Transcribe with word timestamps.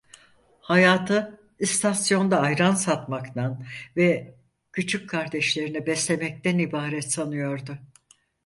Hayatı 0.61 1.39
istasyonda 1.59 2.39
ayran 2.41 2.75
satmaktan 2.75 3.65
ve 3.97 4.35
küçük 4.73 5.09
kardeşlerini 5.09 5.85
beslemekten 5.85 6.57
ibaret 6.59 7.11
sanıyordu. 7.11 7.77